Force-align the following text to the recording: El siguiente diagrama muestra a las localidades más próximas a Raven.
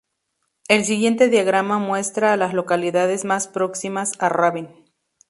El 0.67 0.83
siguiente 0.83 1.29
diagrama 1.29 1.77
muestra 1.77 2.33
a 2.33 2.35
las 2.35 2.55
localidades 2.55 3.23
más 3.23 3.47
próximas 3.47 4.13
a 4.17 4.29
Raven. 4.29 4.85